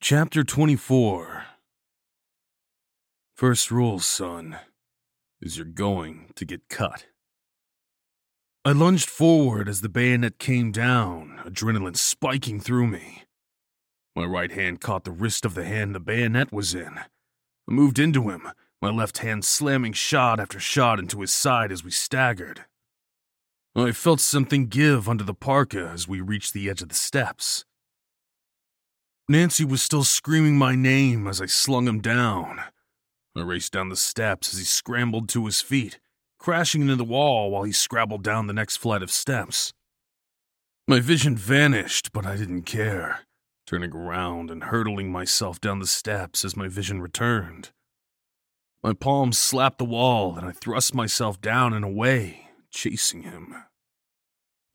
Chapter 0.00 0.44
24 0.44 1.46
First 3.34 3.70
rule, 3.70 3.98
son, 3.98 4.58
is 5.40 5.56
you're 5.56 5.64
going 5.64 6.30
to 6.36 6.44
get 6.44 6.68
cut. 6.68 7.06
I 8.64 8.72
lunged 8.72 9.08
forward 9.08 9.68
as 9.68 9.80
the 9.80 9.88
bayonet 9.88 10.38
came 10.38 10.70
down, 10.70 11.40
adrenaline 11.44 11.96
spiking 11.96 12.60
through 12.60 12.86
me. 12.86 13.24
My 14.14 14.26
right 14.26 14.52
hand 14.52 14.80
caught 14.80 15.04
the 15.04 15.10
wrist 15.10 15.44
of 15.44 15.54
the 15.54 15.64
hand 15.64 15.94
the 15.94 16.00
bayonet 16.00 16.52
was 16.52 16.74
in. 16.74 16.98
I 16.98 17.04
moved 17.72 17.98
into 17.98 18.28
him, 18.28 18.48
my 18.80 18.90
left 18.90 19.18
hand 19.18 19.44
slamming 19.44 19.94
shot 19.94 20.38
after 20.38 20.60
shot 20.60 21.00
into 21.00 21.22
his 21.22 21.32
side 21.32 21.72
as 21.72 21.82
we 21.82 21.90
staggered. 21.90 22.66
I 23.74 23.92
felt 23.92 24.20
something 24.20 24.68
give 24.68 25.08
under 25.08 25.24
the 25.24 25.34
parka 25.34 25.88
as 25.88 26.06
we 26.06 26.20
reached 26.20 26.52
the 26.52 26.68
edge 26.70 26.82
of 26.82 26.90
the 26.90 26.94
steps. 26.94 27.64
Nancy 29.28 29.64
was 29.64 29.82
still 29.82 30.04
screaming 30.04 30.56
my 30.56 30.76
name 30.76 31.26
as 31.26 31.40
I 31.40 31.46
slung 31.46 31.88
him 31.88 32.00
down. 32.00 32.60
I 33.36 33.42
raced 33.42 33.72
down 33.72 33.88
the 33.88 33.96
steps 33.96 34.52
as 34.52 34.60
he 34.60 34.64
scrambled 34.64 35.28
to 35.30 35.46
his 35.46 35.60
feet, 35.60 35.98
crashing 36.38 36.82
into 36.82 36.94
the 36.94 37.02
wall 37.02 37.50
while 37.50 37.64
he 37.64 37.72
scrabbled 37.72 38.22
down 38.22 38.46
the 38.46 38.52
next 38.52 38.76
flight 38.76 39.02
of 39.02 39.10
steps. 39.10 39.72
My 40.86 41.00
vision 41.00 41.36
vanished, 41.36 42.12
but 42.12 42.24
I 42.24 42.36
didn't 42.36 42.62
care, 42.62 43.22
turning 43.66 43.92
around 43.92 44.48
and 44.48 44.62
hurtling 44.62 45.10
myself 45.10 45.60
down 45.60 45.80
the 45.80 45.88
steps 45.88 46.44
as 46.44 46.56
my 46.56 46.68
vision 46.68 47.02
returned. 47.02 47.70
My 48.84 48.92
palms 48.92 49.38
slapped 49.38 49.78
the 49.78 49.84
wall 49.84 50.36
and 50.36 50.46
I 50.46 50.52
thrust 50.52 50.94
myself 50.94 51.40
down 51.40 51.72
and 51.72 51.84
away, 51.84 52.50
chasing 52.70 53.22
him. 53.22 53.56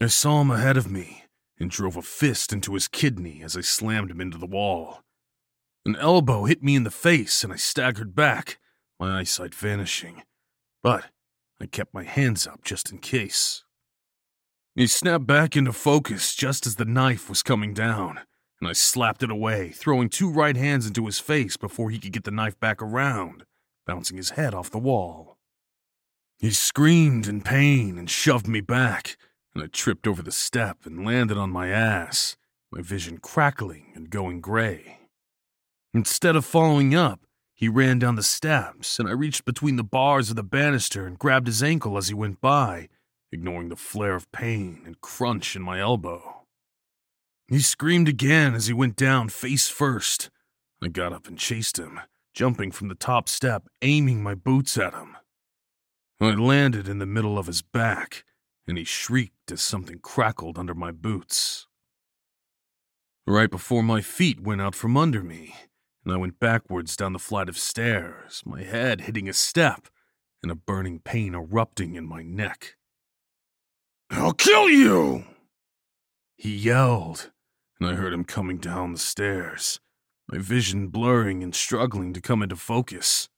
I 0.01 0.07
saw 0.07 0.41
him 0.41 0.51
ahead 0.51 0.75
of 0.75 0.91
me 0.91 1.20
and 1.61 1.69
drove 1.69 1.95
a 1.95 2.01
fist 2.01 2.51
into 2.51 2.73
his 2.73 2.87
kidney 2.87 3.41
as 3.43 3.55
I 3.55 3.61
slammed 3.61 4.09
him 4.09 4.19
into 4.19 4.39
the 4.39 4.47
wall. 4.47 5.03
An 5.85 5.95
elbow 5.95 6.45
hit 6.45 6.63
me 6.63 6.75
in 6.75 6.83
the 6.83 6.91
face 6.91 7.43
and 7.43 7.53
I 7.53 7.55
staggered 7.55 8.15
back, 8.15 8.59
my 8.99 9.19
eyesight 9.19 9.53
vanishing. 9.53 10.23
But 10.81 11.05
I 11.61 11.67
kept 11.67 11.93
my 11.93 12.03
hands 12.03 12.47
up 12.47 12.63
just 12.63 12.91
in 12.91 12.97
case. 12.97 13.63
He 14.75 14.87
snapped 14.87 15.27
back 15.27 15.55
into 15.55 15.71
focus 15.71 16.33
just 16.33 16.65
as 16.65 16.75
the 16.75 16.85
knife 16.85 17.29
was 17.29 17.43
coming 17.43 17.73
down, 17.73 18.21
and 18.59 18.67
I 18.67 18.73
slapped 18.73 19.21
it 19.21 19.29
away, 19.29 19.69
throwing 19.69 20.09
two 20.09 20.31
right 20.31 20.55
hands 20.55 20.87
into 20.87 21.05
his 21.05 21.19
face 21.19 21.57
before 21.57 21.91
he 21.91 21.99
could 21.99 22.13
get 22.13 22.23
the 22.23 22.31
knife 22.31 22.59
back 22.59 22.81
around, 22.81 23.43
bouncing 23.85 24.17
his 24.17 24.31
head 24.31 24.55
off 24.55 24.71
the 24.71 24.79
wall. 24.79 25.37
He 26.39 26.49
screamed 26.49 27.27
in 27.27 27.41
pain 27.41 27.99
and 27.99 28.09
shoved 28.09 28.47
me 28.47 28.61
back, 28.61 29.17
and 29.53 29.63
I 29.63 29.67
tripped 29.67 30.07
over 30.07 30.21
the 30.21 30.31
step 30.31 30.85
and 30.85 31.05
landed 31.05 31.37
on 31.37 31.49
my 31.49 31.69
ass, 31.69 32.37
my 32.71 32.81
vision 32.81 33.17
crackling 33.17 33.91
and 33.95 34.09
going 34.09 34.41
gray. 34.41 34.99
Instead 35.93 36.35
of 36.35 36.45
following 36.45 36.95
up, 36.95 37.21
he 37.53 37.67
ran 37.67 37.99
down 37.99 38.15
the 38.15 38.23
steps, 38.23 38.97
and 38.97 39.07
I 39.07 39.11
reached 39.11 39.45
between 39.45 39.75
the 39.75 39.83
bars 39.83 40.29
of 40.29 40.35
the 40.35 40.43
banister 40.43 41.05
and 41.05 41.19
grabbed 41.19 41.47
his 41.47 41.61
ankle 41.61 41.97
as 41.97 42.07
he 42.07 42.13
went 42.13 42.41
by, 42.41 42.87
ignoring 43.31 43.69
the 43.69 43.75
flare 43.75 44.15
of 44.15 44.31
pain 44.31 44.81
and 44.85 44.99
crunch 45.01 45.55
in 45.55 45.61
my 45.61 45.79
elbow. 45.79 46.43
He 47.47 47.59
screamed 47.59 48.07
again 48.07 48.55
as 48.55 48.67
he 48.67 48.73
went 48.73 48.95
down 48.95 49.29
face 49.29 49.67
first. 49.67 50.29
I 50.81 50.87
got 50.87 51.13
up 51.13 51.27
and 51.27 51.37
chased 51.37 51.77
him, 51.77 51.99
jumping 52.33 52.71
from 52.71 52.87
the 52.87 52.95
top 52.95 53.27
step, 53.29 53.67
aiming 53.81 54.23
my 54.23 54.33
boots 54.33 54.77
at 54.77 54.93
him. 54.93 55.17
I 56.19 56.31
landed 56.33 56.87
in 56.87 56.99
the 56.99 57.05
middle 57.05 57.37
of 57.37 57.47
his 57.47 57.61
back, 57.61 58.23
and 58.67 58.77
he 58.77 58.83
shrieked 58.83 59.51
as 59.51 59.61
something 59.61 59.99
crackled 59.99 60.57
under 60.57 60.73
my 60.73 60.91
boots. 60.91 61.67
Right 63.27 63.49
before 63.49 63.83
my 63.83 64.01
feet 64.01 64.41
went 64.41 64.61
out 64.61 64.75
from 64.75 64.97
under 64.97 65.23
me, 65.23 65.55
and 66.03 66.13
I 66.13 66.17
went 66.17 66.39
backwards 66.39 66.95
down 66.95 67.13
the 67.13 67.19
flight 67.19 67.49
of 67.49 67.57
stairs, 67.57 68.41
my 68.45 68.63
head 68.63 69.01
hitting 69.01 69.29
a 69.29 69.33
step 69.33 69.87
and 70.41 70.51
a 70.51 70.55
burning 70.55 70.99
pain 70.99 71.35
erupting 71.35 71.95
in 71.95 72.07
my 72.07 72.23
neck. 72.23 72.75
I'll 74.09 74.33
kill 74.33 74.69
you! 74.69 75.25
He 76.35 76.55
yelled, 76.55 77.31
and 77.79 77.87
I 77.87 77.93
heard 77.93 78.13
him 78.13 78.23
coming 78.23 78.57
down 78.57 78.93
the 78.93 78.99
stairs, 78.99 79.79
my 80.27 80.39
vision 80.39 80.87
blurring 80.87 81.43
and 81.43 81.53
struggling 81.53 82.13
to 82.13 82.21
come 82.21 82.41
into 82.41 82.55
focus. 82.55 83.29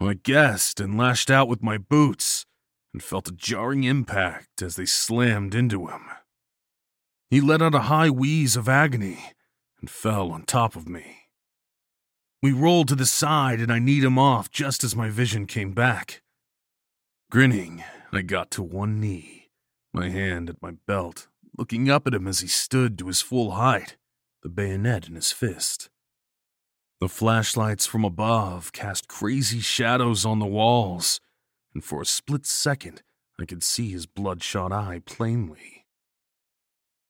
I 0.00 0.14
guessed 0.14 0.78
and 0.78 0.96
lashed 0.96 1.30
out 1.30 1.48
with 1.48 1.62
my 1.62 1.76
boots 1.76 2.46
and 2.92 3.02
felt 3.02 3.28
a 3.28 3.32
jarring 3.32 3.84
impact 3.84 4.62
as 4.62 4.76
they 4.76 4.86
slammed 4.86 5.54
into 5.54 5.86
him. 5.86 6.08
He 7.30 7.40
let 7.40 7.60
out 7.60 7.74
a 7.74 7.80
high 7.80 8.10
wheeze 8.10 8.56
of 8.56 8.68
agony 8.68 9.18
and 9.80 9.90
fell 9.90 10.32
on 10.32 10.44
top 10.44 10.76
of 10.76 10.88
me. 10.88 11.28
We 12.42 12.52
rolled 12.52 12.88
to 12.88 12.94
the 12.94 13.06
side 13.06 13.60
and 13.60 13.72
I 13.72 13.78
kneed 13.78 14.04
him 14.04 14.18
off 14.18 14.50
just 14.50 14.84
as 14.84 14.96
my 14.96 15.10
vision 15.10 15.46
came 15.46 15.72
back. 15.72 16.22
Grinning, 17.30 17.84
I 18.12 18.22
got 18.22 18.50
to 18.52 18.62
one 18.62 19.00
knee, 19.00 19.50
my 19.92 20.08
hand 20.08 20.48
at 20.48 20.62
my 20.62 20.72
belt, 20.86 21.28
looking 21.58 21.90
up 21.90 22.06
at 22.06 22.14
him 22.14 22.26
as 22.26 22.40
he 22.40 22.48
stood 22.48 22.96
to 22.98 23.08
his 23.08 23.20
full 23.20 23.52
height, 23.52 23.96
the 24.42 24.48
bayonet 24.48 25.08
in 25.08 25.14
his 25.14 25.32
fist. 25.32 25.90
The 27.00 27.08
flashlights 27.08 27.86
from 27.86 28.04
above 28.04 28.72
cast 28.72 29.08
crazy 29.08 29.60
shadows 29.60 30.24
on 30.24 30.38
the 30.38 30.46
walls, 30.46 31.20
and 31.74 31.84
for 31.84 32.02
a 32.02 32.06
split 32.06 32.46
second 32.46 33.02
I 33.40 33.44
could 33.44 33.62
see 33.62 33.90
his 33.90 34.06
bloodshot 34.06 34.72
eye 34.72 35.00
plainly. 35.04 35.86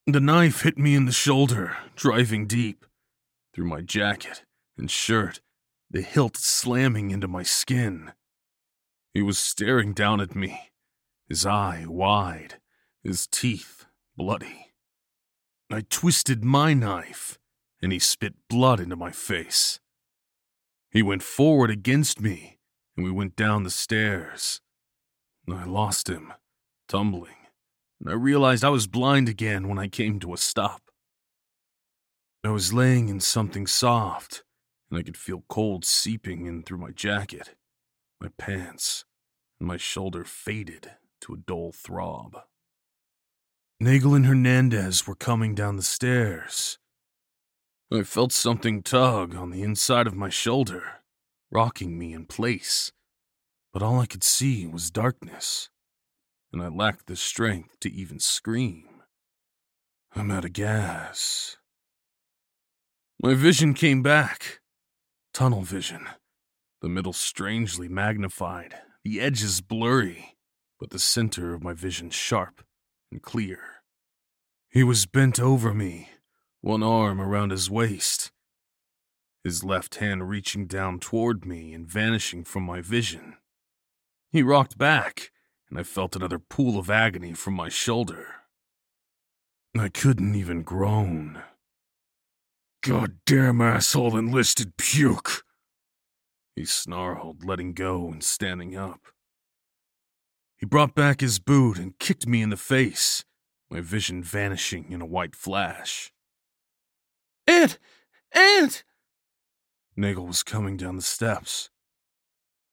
The 0.07 0.21
knife 0.21 0.63
hit 0.63 0.79
me 0.79 0.95
in 0.95 1.05
the 1.05 1.13
shoulder, 1.13 1.77
driving 1.95 2.47
deep, 2.47 2.87
through 3.55 3.67
my 3.67 3.81
jacket 3.81 4.45
and 4.77 4.91
shirt, 4.91 5.41
the 5.91 6.03
hilt 6.03 6.37
slamming 6.37 7.11
into 7.11 7.29
my 7.29 7.43
skin. 7.43 8.13
He 9.13 9.23
was 9.23 9.39
staring 9.39 9.95
down 9.95 10.21
at 10.21 10.35
me, 10.35 10.71
his 11.29 11.45
eye 11.45 11.85
wide, 11.87 12.61
his 13.03 13.27
teeth 13.27 13.87
bloody. 14.17 14.73
I 15.71 15.83
twisted 15.89 16.45
my 16.45 16.73
knife, 16.75 17.39
and 17.83 17.93
he 17.93 17.99
spit 17.99 18.35
blood 18.49 18.81
into 18.81 18.97
my 18.97 19.11
face. 19.11 19.81
He 20.91 21.03
went 21.03 21.23
forward 21.23 21.71
against 21.71 22.21
me, 22.21 22.58
and 22.99 23.05
we 23.05 23.13
went 23.13 23.37
down 23.37 23.63
the 23.63 23.71
stairs. 23.71 24.61
I 25.49 25.65
lost 25.65 26.09
him, 26.09 26.33
tumbling, 26.89 27.47
and 28.01 28.11
I 28.11 28.15
realized 28.15 28.65
I 28.65 28.71
was 28.71 28.89
blind 28.89 29.29
again 29.29 29.69
when 29.69 29.79
I 29.79 29.87
came 29.87 30.19
to 30.19 30.35
a 30.35 30.37
stop. 30.37 30.83
I 32.43 32.49
was 32.49 32.73
laying 32.73 33.09
in 33.09 33.21
something 33.21 33.69
soft, 33.69 34.43
and 34.91 34.99
I 34.99 35.05
could 35.05 35.17
feel 35.17 35.45
cold 35.49 35.85
seeping 35.85 36.47
in 36.47 36.65
through 36.65 36.79
my 36.79 36.91
jacket, 36.91 37.55
my 38.21 38.31
pants, 38.37 39.05
and 39.61 39.69
my 39.69 39.77
shoulder 39.77 40.25
faded 40.25 40.91
to 41.21 41.35
a 41.35 41.39
dull 41.39 41.71
throb. 41.71 42.37
Nagel 43.79 44.17
and 44.17 44.27
Hernandez 44.27 45.07
were 45.07 45.15
coming 45.15 45.55
down 45.55 45.77
the 45.77 45.83
stairs. 45.85 46.81
I 47.93 48.03
felt 48.03 48.33
something 48.33 48.83
tug 48.83 49.37
on 49.37 49.51
the 49.51 49.63
inside 49.63 50.09
of 50.09 50.17
my 50.17 50.31
shoulder, 50.31 50.98
rocking 51.51 51.99
me 51.99 52.13
in 52.13 52.27
place, 52.27 52.93
but 53.73 53.83
all 53.83 54.01
I 54.01 54.07
could 54.07 54.25
see 54.25 54.67
was 54.67 54.91
darkness, 54.91 55.71
and 56.53 56.63
I 56.63 56.69
lacked 56.69 57.07
the 57.07 57.17
strength 57.17 57.81
to 57.81 57.93
even 57.93 58.19
scream. 58.19 58.85
I'm 60.15 60.31
out 60.31 60.45
of 60.45 60.53
gas. 60.53 61.57
My 63.23 63.35
vision 63.35 63.75
came 63.75 64.03
back, 64.03 64.61
Tunnel 65.35 65.63
vision. 65.63 66.09
The 66.81 66.89
middle 66.89 67.13
strangely 67.13 67.89
magnified, 67.89 68.75
the 69.05 69.21
edges 69.21 69.61
blurry, 69.61 70.37
but 70.79 70.91
the 70.91 70.99
center 70.99 71.55
of 71.55 71.63
my 71.63 71.73
vision 71.73 72.11
sharp 72.11 72.63
and 73.11 73.23
clear. 73.23 73.61
He 74.71 74.85
was 74.85 75.07
bent 75.07 75.41
over 75.41 75.75
me, 75.75 76.11
one 76.61 76.83
arm 76.83 77.21
around 77.21 77.51
his 77.51 77.71
waist, 77.71 78.31
his 79.45 79.65
left 79.65 79.97
hand 79.97 80.29
reaching 80.29 80.67
down 80.67 80.99
toward 80.99 81.45
me 81.45 81.73
and 81.73 81.87
vanishing 81.87 82.45
from 82.45 82.65
my 82.65 82.81
vision. 82.81 83.37
He 84.31 84.43
rocked 84.43 84.77
back, 84.77 85.31
and 85.71 85.79
I 85.79 85.83
felt 85.83 86.17
another 86.17 86.39
pool 86.39 86.79
of 86.79 86.91
agony 86.91 87.33
from 87.33 87.55
my 87.55 87.69
shoulder. 87.69 88.27
I 89.77 89.89
couldn't 89.89 90.35
even 90.35 90.63
groan. 90.63 91.43
Goddamn 92.83 93.61
asshole 93.61 94.17
enlisted 94.17 94.77
puke! 94.77 95.45
He 96.57 96.65
snarled, 96.65 97.45
letting 97.45 97.73
go 97.75 98.09
and 98.09 98.23
standing 98.23 98.77
up. 98.77 99.01
He 100.57 100.67
brought 100.67 100.95
back 100.95 101.21
his 101.21 101.39
boot 101.39 101.79
and 101.79 101.99
kicked 101.99 102.27
me 102.27 102.43
in 102.43 102.51
the 102.51 102.57
face, 102.57 103.25
my 103.71 103.81
vision 103.81 104.23
vanishing 104.23 104.91
in 104.91 105.01
a 105.01 105.07
white 105.07 105.37
flash. 105.37 106.13
Ant! 107.47 107.79
Ant! 108.33 108.83
Nagel 109.99 110.27
was 110.29 110.45
coming 110.45 110.77
down 110.77 110.95
the 110.95 111.03
steps. 111.03 111.71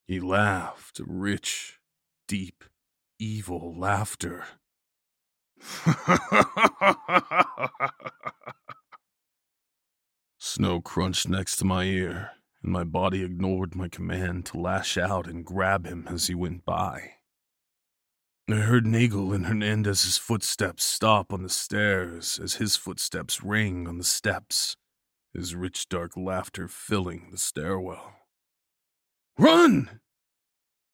He 0.05 0.19
laughed, 0.19 1.01
rich, 1.03 1.79
deep, 2.27 2.63
evil 3.17 3.75
laughter. 3.75 4.45
Snow 10.37 10.81
crunched 10.81 11.27
next 11.27 11.55
to 11.57 11.65
my 11.65 11.85
ear, 11.85 12.33
and 12.61 12.71
my 12.71 12.83
body 12.83 13.23
ignored 13.23 13.73
my 13.73 13.87
command 13.87 14.45
to 14.45 14.59
lash 14.59 14.95
out 14.95 15.25
and 15.25 15.43
grab 15.43 15.87
him 15.87 16.07
as 16.07 16.27
he 16.27 16.35
went 16.35 16.63
by. 16.63 17.13
I 18.47 18.57
heard 18.57 18.85
Nagel 18.85 19.33
and 19.33 19.47
Hernandez's 19.47 20.19
footsteps 20.19 20.83
stop 20.83 21.33
on 21.33 21.41
the 21.41 21.49
stairs 21.49 22.37
as 22.37 22.57
his 22.57 22.75
footsteps 22.75 23.41
rang 23.41 23.87
on 23.87 23.97
the 23.97 24.03
steps, 24.03 24.77
his 25.35 25.53
rich 25.53 25.89
dark 25.89 26.15
laughter 26.15 26.67
filling 26.67 27.27
the 27.29 27.37
stairwell. 27.37 28.13
Run! 29.37 29.99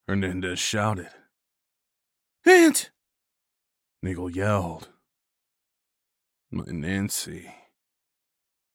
Hernandez 0.08 0.58
shouted. 0.58 1.10
Ant! 2.46 2.90
Nagel 4.02 4.32
yelled. 4.32 4.90
My 6.50 6.64
Nancy. 6.68 7.54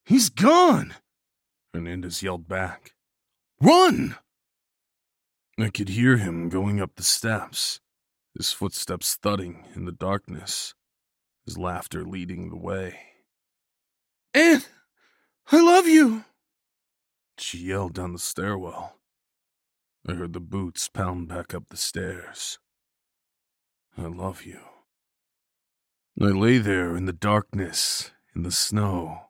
He's 0.05 0.31
gone! 0.31 0.95
Hernandez 1.75 2.23
yelled 2.23 2.47
back. 2.47 2.95
Run! 3.61 4.15
I 5.59 5.71
could 5.71 5.89
hear 5.89 6.17
him 6.17 6.49
going 6.49 6.81
up 6.81 6.95
the 6.95 7.03
steps, 7.03 7.81
his 8.37 8.53
footsteps 8.53 9.17
thudding 9.17 9.65
in 9.75 9.85
the 9.85 9.93
darkness, 9.93 10.75
his 11.45 11.59
laughter 11.59 12.05
leading 12.05 12.51
the 12.51 12.57
way. 12.57 12.99
Ant, 14.33 14.69
I 15.53 15.61
love 15.63 15.87
you! 15.87 16.25
She 17.39 17.59
yelled 17.59 17.95
down 17.95 18.13
the 18.13 18.19
stairwell. 18.19 18.99
I 20.09 20.15
heard 20.15 20.33
the 20.33 20.41
boots 20.41 20.89
pound 20.89 21.29
back 21.29 21.55
up 21.55 21.69
the 21.69 21.77
stairs. 21.77 22.59
I 23.97 24.03
love 24.03 24.45
you. 24.45 24.61
I 26.21 26.27
lay 26.27 26.59
there 26.59 26.97
in 26.97 27.07
the 27.07 27.13
darkness, 27.13 28.11
in 28.35 28.43
the 28.43 28.51
snow, 28.51 29.27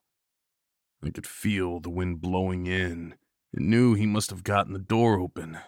I 1.02 1.10
could 1.10 1.26
feel 1.26 1.80
the 1.80 1.90
wind 1.90 2.20
blowing 2.20 2.66
in 2.66 3.14
and 3.52 3.70
knew 3.70 3.94
he 3.94 4.06
must 4.06 4.30
have 4.30 4.42
gotten 4.42 4.72
the 4.72 4.78
door 4.78 5.20
open. 5.20 5.58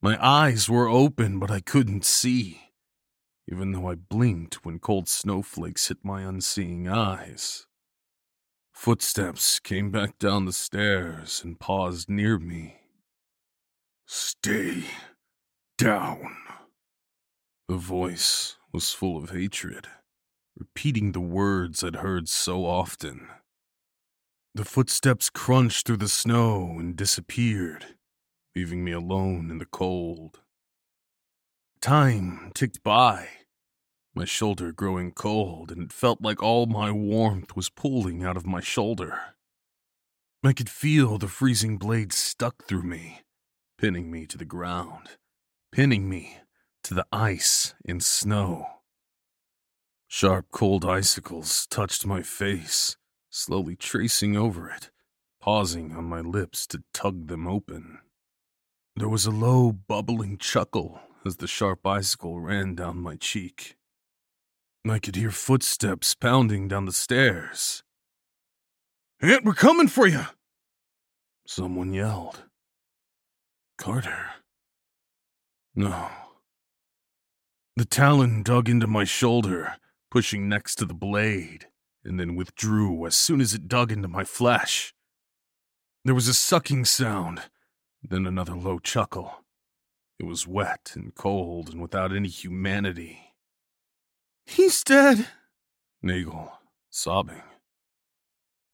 My 0.00 0.16
eyes 0.24 0.68
were 0.68 0.88
open, 0.88 1.38
but 1.38 1.50
I 1.50 1.60
couldn't 1.60 2.04
see, 2.04 2.70
even 3.50 3.72
though 3.72 3.88
I 3.88 3.94
blinked 3.96 4.64
when 4.64 4.78
cold 4.78 5.08
snowflakes 5.08 5.88
hit 5.88 5.98
my 6.04 6.22
unseeing 6.22 6.88
eyes. 6.88 7.66
Footsteps 8.72 9.60
came 9.60 9.90
back 9.90 10.18
down 10.18 10.44
the 10.44 10.52
stairs 10.52 11.42
and 11.44 11.60
paused 11.60 12.08
near 12.08 12.38
me. 12.38 12.80
Stay 14.06 14.84
down. 15.78 16.36
The 17.68 17.76
voice 17.76 18.56
was 18.72 18.92
full 18.92 19.16
of 19.16 19.30
hatred, 19.30 19.86
repeating 20.58 21.12
the 21.12 21.20
words 21.20 21.84
I'd 21.84 21.96
heard 21.96 22.28
so 22.28 22.66
often. 22.66 23.28
The 24.54 24.64
footsteps 24.64 25.30
crunched 25.30 25.86
through 25.86 25.98
the 25.98 26.08
snow 26.08 26.76
and 26.78 26.96
disappeared, 26.96 27.96
leaving 28.54 28.84
me 28.84 28.92
alone 28.92 29.50
in 29.50 29.58
the 29.58 29.64
cold. 29.64 30.40
Time 31.80 32.52
ticked 32.54 32.82
by, 32.82 33.28
my 34.14 34.24
shoulder 34.24 34.72
growing 34.72 35.12
cold, 35.12 35.70
and 35.70 35.82
it 35.82 35.92
felt 35.92 36.20
like 36.20 36.42
all 36.42 36.66
my 36.66 36.90
warmth 36.90 37.56
was 37.56 37.70
pulling 37.70 38.22
out 38.22 38.36
of 38.36 38.46
my 38.46 38.60
shoulder. 38.60 39.18
I 40.44 40.52
could 40.52 40.68
feel 40.68 41.18
the 41.18 41.28
freezing 41.28 41.78
blade 41.78 42.12
stuck 42.12 42.64
through 42.64 42.82
me, 42.82 43.20
pinning 43.78 44.10
me 44.10 44.26
to 44.26 44.36
the 44.36 44.44
ground, 44.44 45.10
pinning 45.70 46.08
me 46.08 46.38
to 46.84 46.94
the 46.94 47.06
ice 47.12 47.74
and 47.86 48.02
snow. 48.02 48.66
Sharp, 50.08 50.46
cold 50.52 50.84
icicles 50.84 51.66
touched 51.68 52.04
my 52.04 52.22
face, 52.22 52.96
slowly 53.30 53.76
tracing 53.76 54.36
over 54.36 54.68
it, 54.68 54.90
pausing 55.40 55.92
on 55.92 56.04
my 56.04 56.20
lips 56.20 56.66
to 56.66 56.82
tug 56.92 57.28
them 57.28 57.46
open. 57.46 57.98
There 58.96 59.08
was 59.08 59.24
a 59.24 59.30
low, 59.30 59.72
bubbling 59.72 60.36
chuckle 60.36 61.00
as 61.24 61.36
the 61.36 61.46
sharp 61.46 61.86
icicle 61.86 62.40
ran 62.40 62.74
down 62.74 62.98
my 62.98 63.16
cheek. 63.16 63.76
I 64.88 64.98
could 64.98 65.14
hear 65.14 65.30
footsteps 65.30 66.14
pounding 66.14 66.66
down 66.66 66.86
the 66.86 66.92
stairs. 66.92 67.84
Ant, 69.20 69.44
we're 69.44 69.54
coming 69.54 69.86
for 69.86 70.08
you! 70.08 70.24
Someone 71.46 71.92
yelled. 71.92 72.44
Carter. 73.78 74.30
No. 75.76 76.08
The 77.76 77.84
talon 77.84 78.42
dug 78.42 78.68
into 78.68 78.88
my 78.88 79.04
shoulder, 79.04 79.76
pushing 80.10 80.48
next 80.48 80.74
to 80.76 80.84
the 80.84 80.94
blade, 80.94 81.68
and 82.04 82.18
then 82.18 82.34
withdrew 82.34 83.06
as 83.06 83.16
soon 83.16 83.40
as 83.40 83.54
it 83.54 83.68
dug 83.68 83.92
into 83.92 84.08
my 84.08 84.24
flesh. 84.24 84.92
There 86.04 86.14
was 86.14 86.26
a 86.26 86.34
sucking 86.34 86.86
sound, 86.86 87.42
then 88.02 88.26
another 88.26 88.56
low 88.56 88.80
chuckle. 88.80 89.44
It 90.18 90.26
was 90.26 90.46
wet 90.46 90.92
and 90.96 91.14
cold 91.14 91.70
and 91.70 91.80
without 91.80 92.14
any 92.14 92.28
humanity. 92.28 93.31
He's 94.46 94.82
dead, 94.82 95.28
Nagel, 96.02 96.52
sobbing. 96.90 97.42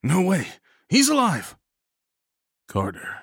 No 0.03 0.23
way, 0.23 0.47
he's 0.89 1.09
alive! 1.09 1.57
Carter. 2.69 3.23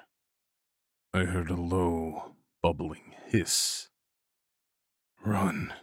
I 1.14 1.24
heard 1.26 1.50
a 1.50 1.56
low, 1.56 2.36
bubbling 2.62 3.14
hiss. 3.28 3.90
Run. 5.24 5.74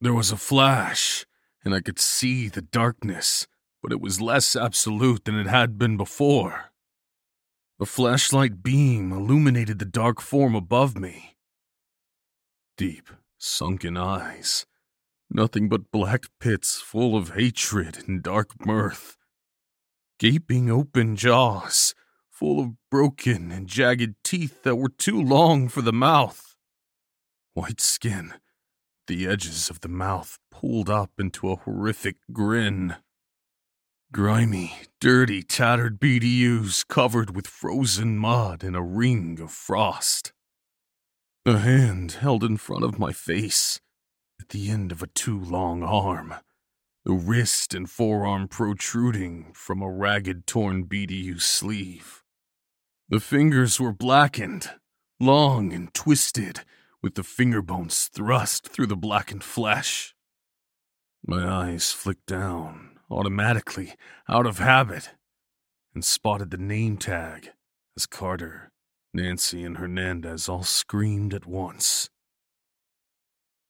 There 0.00 0.14
was 0.14 0.32
a 0.32 0.36
flash, 0.36 1.26
and 1.64 1.74
I 1.74 1.80
could 1.80 1.98
see 1.98 2.48
the 2.48 2.62
darkness, 2.62 3.46
but 3.82 3.92
it 3.92 4.00
was 4.00 4.20
less 4.20 4.56
absolute 4.56 5.24
than 5.24 5.38
it 5.38 5.46
had 5.46 5.78
been 5.78 5.96
before. 5.96 6.72
A 7.78 7.86
flashlight 7.86 8.62
beam 8.62 9.12
illuminated 9.12 9.78
the 9.78 9.84
dark 9.84 10.20
form 10.20 10.54
above 10.54 10.96
me. 10.96 11.36
Deep, 12.76 13.10
sunken 13.38 13.96
eyes, 13.96 14.64
nothing 15.30 15.68
but 15.68 15.90
black 15.90 16.24
pits 16.40 16.80
full 16.80 17.16
of 17.16 17.30
hatred 17.30 18.04
and 18.06 18.22
dark 18.22 18.66
mirth. 18.66 19.16
Gaping 20.18 20.70
open 20.70 21.16
jaws, 21.16 21.94
full 22.30 22.60
of 22.60 22.72
broken 22.90 23.50
and 23.50 23.66
jagged 23.66 24.14
teeth 24.24 24.62
that 24.62 24.76
were 24.76 24.88
too 24.88 25.20
long 25.20 25.68
for 25.68 25.82
the 25.82 25.92
mouth 25.92 26.46
white 27.56 27.80
skin, 27.80 28.34
the 29.06 29.26
edges 29.26 29.70
of 29.70 29.80
the 29.80 29.88
mouth 29.88 30.38
pulled 30.50 30.90
up 30.90 31.12
into 31.18 31.50
a 31.50 31.56
horrific 31.56 32.16
grin. 32.30 32.96
Grimy, 34.12 34.74
dirty, 35.00 35.42
tattered 35.42 35.98
BDUs 35.98 36.86
covered 36.86 37.34
with 37.34 37.46
frozen 37.46 38.18
mud 38.18 38.62
and 38.62 38.76
a 38.76 38.82
ring 38.82 39.40
of 39.40 39.50
frost. 39.50 40.34
A 41.46 41.58
hand 41.58 42.12
held 42.12 42.44
in 42.44 42.58
front 42.58 42.84
of 42.84 42.98
my 42.98 43.10
face, 43.10 43.80
at 44.46 44.50
the 44.50 44.70
end 44.70 44.92
of 44.92 45.02
a 45.02 45.08
too 45.08 45.40
long 45.40 45.82
arm, 45.82 46.32
the 47.04 47.12
wrist 47.12 47.74
and 47.74 47.90
forearm 47.90 48.46
protruding 48.46 49.50
from 49.52 49.82
a 49.82 49.90
ragged, 49.90 50.46
torn 50.46 50.84
BDU 50.84 51.42
sleeve. 51.42 52.22
The 53.08 53.18
fingers 53.18 53.80
were 53.80 53.92
blackened, 53.92 54.70
long 55.18 55.72
and 55.72 55.92
twisted, 55.92 56.60
with 57.02 57.16
the 57.16 57.24
finger 57.24 57.60
bones 57.60 58.08
thrust 58.14 58.68
through 58.68 58.86
the 58.86 58.96
blackened 58.96 59.42
flesh. 59.42 60.14
My 61.26 61.44
eyes 61.44 61.90
flicked 61.90 62.26
down, 62.26 63.00
automatically, 63.10 63.94
out 64.28 64.46
of 64.46 64.58
habit, 64.58 65.10
and 65.92 66.04
spotted 66.04 66.52
the 66.52 66.56
name 66.56 66.98
tag 66.98 67.50
as 67.96 68.06
Carter, 68.06 68.70
Nancy, 69.12 69.64
and 69.64 69.78
Hernandez 69.78 70.48
all 70.48 70.62
screamed 70.62 71.34
at 71.34 71.46
once. 71.46 72.10